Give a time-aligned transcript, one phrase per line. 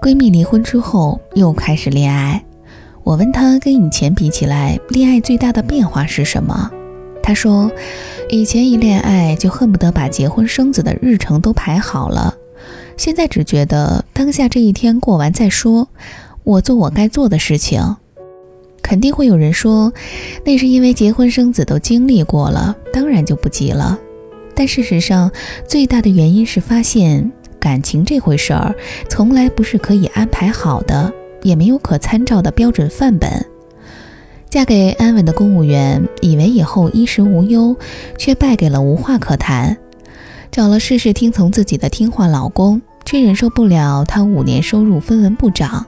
[0.00, 2.42] 闺蜜离婚之后又开始恋爱，
[3.04, 6.70] 我问她跟以前比起来，恋爱最大的变化是什么？
[7.22, 7.70] 她说，
[8.30, 12.34] 以前一恋爱就恨不得把结婚生子的日程都排好了，
[12.96, 15.86] 现在只觉得当下这一天过完再说，
[16.44, 17.96] 我做我该做的事情。
[18.82, 19.92] 肯定会有人说，
[20.46, 23.98] 那是因为结婚生子都经历过了，当然就不急了。
[24.54, 25.30] 但事实上，
[25.68, 27.30] 最大的原因是发现
[27.60, 28.74] 感情这回事儿，
[29.08, 31.12] 从来不是可以安排好的，
[31.42, 33.46] 也没有可参照的标准范本。
[34.48, 37.76] 嫁给安稳的公务员，以为以后衣食无忧，
[38.18, 39.76] 却败给了无话可谈；
[40.50, 45.86] 找了事事听从自己的听话老公，却忍受不了他五年收入分文不涨。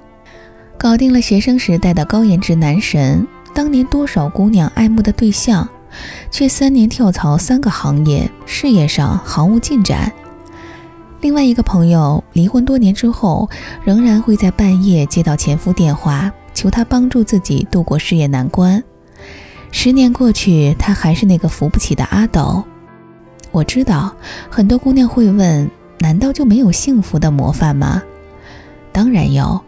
[0.78, 5.68] 搞定了学生时代的高颜值男神，当年多少姑娘爱慕的对象，
[6.30, 10.12] 却三年跳槽三个行业，事业上毫无进展。
[11.22, 13.48] 另外一个朋友离婚多年之后，
[13.84, 18.82] 仍然会在半夜接到前夫电话，求他帮助自己度过事业难关。
[19.70, 22.64] 十年过去，他还是那个扶不起的阿斗。
[23.52, 24.12] 我知道
[24.50, 28.02] 很多姑娘会问：难道就没有幸福的模范吗？
[28.90, 29.60] 当然有。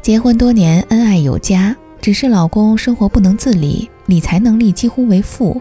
[0.00, 5.60] 结婚多年，恩爱有加，只是老公生活不能自理，理财能力几乎为负，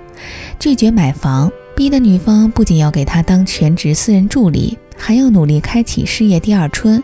[0.59, 7.03] 拒绝买房，逼得女方不仅要给他当全职私人助理，还要努力开启事业第二春，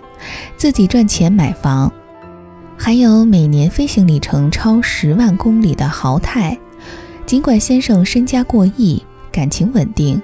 [0.58, 1.92] 自己赚钱买房，
[2.78, 6.58] 还有每年飞行里程超十万公里的豪泰。
[7.26, 10.22] 尽管先生身家过亿，感情稳定，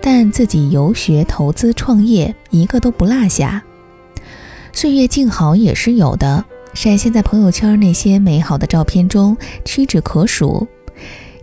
[0.00, 3.62] 但自己游学、投资、创业一个都不落下。
[4.72, 6.44] 岁月静好也是有的。
[6.74, 10.66] 闪现在朋友圈那些美好的照片中屈指可数，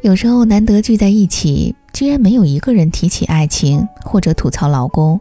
[0.01, 5.19] 有时候难得聚在一起，居然没有一个人提起爱情或者吐槽老公。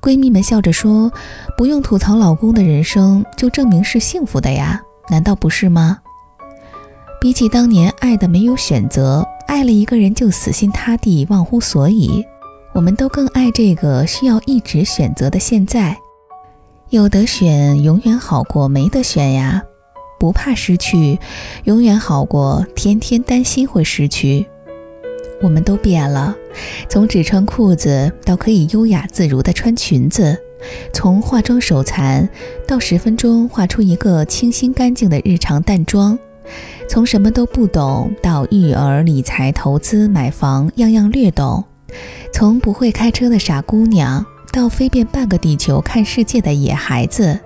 [0.00, 1.12] 闺蜜们笑着说
[1.56, 4.80] ：“不用吐槽老公的人生，就证明是幸福的呀？
[5.10, 5.98] 难道不是吗？”
[7.20, 12.24] 比起当年爱的没有选择，爱了一个人就死心塌地、忘乎所以，
[12.74, 15.98] 我们都更爱这个需要一直选择的现在。
[16.90, 19.62] 有得选，永远好过没得选呀！
[20.20, 21.18] 不怕失去，
[21.64, 24.46] 永远好过天天担心会失去。
[25.40, 26.34] 我们都变了，
[26.88, 30.36] 从只穿裤子到可以优雅自如地穿裙子，
[30.92, 32.28] 从化妆手残
[32.66, 36.18] 到十分钟画出一个清新干净的日常淡妆，
[36.88, 41.64] 从什么都不懂到育儿、理财、投资、买房样样略懂，
[42.32, 44.24] 从不会开车的傻姑娘。
[44.50, 47.38] 到飞遍半个地球看世界的野孩子，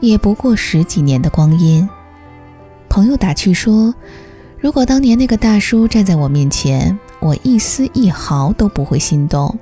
[0.00, 1.86] 也不过十几年的光阴。
[2.88, 3.94] 朋友打趣说
[4.60, 9.56] ：“如果当年那个大叔站在我面前，我一丝一毫都不会心动，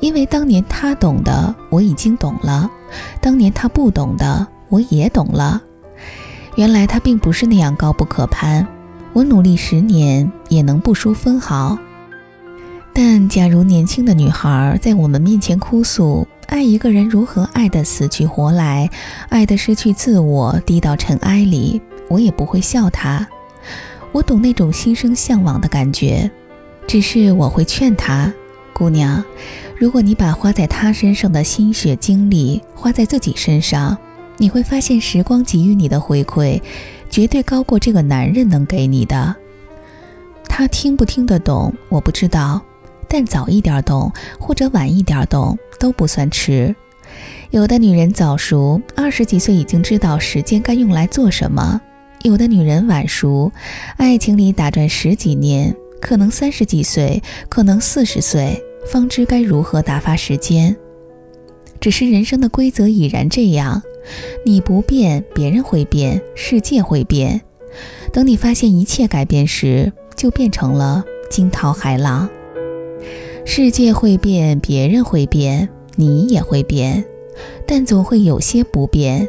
[0.00, 2.68] 因为当年他懂的我已经懂了，
[3.20, 5.62] 当年他不懂的我也懂了。
[6.56, 8.66] 原来他并不是那样高不可攀，
[9.12, 11.78] 我努力十年也能不输分毫。”
[12.92, 18.90] 但假如年轻的女孩在我们面前哭诉爱一个人如何爱得死去活来，
[19.28, 23.28] 爱得失去自我，低到尘埃里，我也不会笑她。
[24.14, 26.30] 我懂那种心生向往的感觉，
[26.86, 28.32] 只是我会劝她：
[28.72, 29.24] 姑娘，
[29.76, 33.98] 如果你把花在他身上的心血精力花在自己身上，
[34.36, 36.62] 你会发现时光给予你的回馈，
[37.10, 39.34] 绝对高过这个男人能给你的。
[40.48, 42.62] 他听不听得懂，我不知道。
[43.08, 46.72] 但早一点懂或者晚一点懂都不算迟。
[47.50, 51.80] 有的女人早熟，二十几岁已经知道时间该用来做什么；
[52.24, 53.52] 有的女人晚熟，
[53.98, 60.74] 爱情里打转十几年，可能三十几岁，可能四十岁，方知该如何打发时间。
[61.78, 63.82] 只是人生的规则已然这样，
[64.42, 67.38] 你不变，别人会变，世界会变。
[68.10, 72.26] 等你发现一切改变时，就变成了惊涛骇浪。
[73.44, 77.04] 世界会变，别人会变，你也会变，
[77.66, 79.28] 但总会有些不变。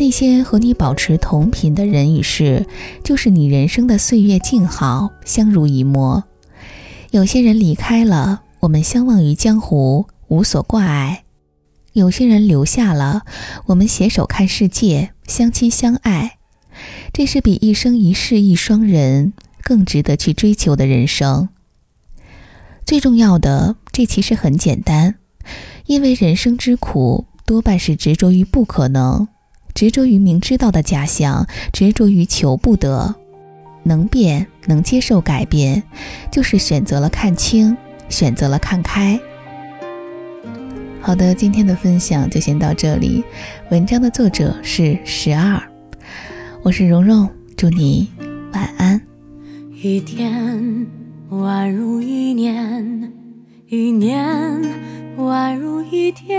[0.00, 2.66] 那些和你保持同频的人与事，
[3.04, 6.24] 就是你人生的岁月静好，相濡以沫。
[7.10, 11.24] 有些人离开了，我们相忘于江湖，无所挂碍；
[11.92, 13.26] 有些人留下了，
[13.66, 16.38] 我们携手看世界，相亲相爱。
[17.12, 21.50] 这是比一生一世一双人更值得去追求的人生。
[22.86, 25.16] 最重要的，这其实很简单，
[25.84, 29.28] 因为人生之苦多半是执着于不可能，
[29.80, 33.14] 执着于明知道的假象，执着于求不得。
[33.82, 35.82] 能变，能接受改变，
[36.30, 37.74] 就是选择了看清，
[38.10, 39.18] 选择了看开。
[41.00, 43.24] 好的，今天的分享就先到这里。
[43.70, 45.58] 文章的作者是十二，
[46.62, 48.06] 我是蓉蓉，祝你
[48.52, 49.00] 晚安。
[49.82, 50.86] 一天
[51.30, 53.14] 宛如一年，
[53.66, 54.60] 一年
[55.16, 56.38] 宛如一天，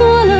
[0.00, 0.39] 做了